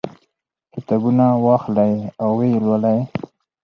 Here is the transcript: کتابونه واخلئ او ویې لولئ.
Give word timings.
کتابونه 0.73 1.25
واخلئ 1.45 1.93
او 2.21 2.29
ویې 2.37 2.59
لولئ. 2.65 2.99